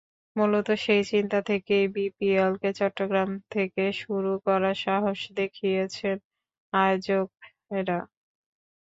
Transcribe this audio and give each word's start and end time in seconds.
মূলত 0.35 0.67
সেই 0.83 1.03
চিন্তা 1.11 1.39
থেকেই 1.49 1.85
বিপিএলকে 1.95 2.69
চট্টগ্রাম 2.79 3.29
থেকে 3.51 3.83
শুরু 4.01 4.31
করার 4.45 4.77
সাহস 4.85 5.19
দেখিয়েছেন 5.39 6.15
আয়োজকেরা। 6.73 7.99